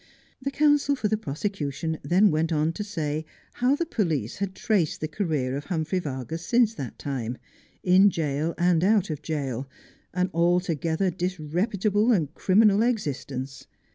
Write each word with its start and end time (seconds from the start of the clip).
The 0.41 0.49
counsel 0.49 0.95
for 0.95 1.07
the 1.09 1.15
prosecution 1.15 1.99
then 2.01 2.31
went 2.31 2.51
on 2.51 2.73
to 2.73 2.83
say 2.83 3.23
how 3.61 3.75
the 3.75 3.85
police 3.85 4.37
had 4.37 4.55
traced 4.55 4.99
the 4.99 5.07
career 5.07 5.55
of 5.55 5.65
Humphrey 5.65 5.99
Vargas 5.99 6.43
since 6.43 6.73
that 6.73 6.97
time, 6.97 7.37
in 7.83 8.05
52 8.05 8.09
Just 8.09 8.17
as 8.17 8.25
I 8.25 8.25
Am. 8.25 8.31
jail 8.49 8.53
and 8.57 8.83
out 8.83 9.09
of 9.11 9.21
jail, 9.21 9.69
an 10.15 10.31
altogether 10.33 11.11
disreputable 11.11 12.11
and 12.11 12.33
criminal 12.33 12.81
exist 12.81 13.31
ence. 13.31 13.67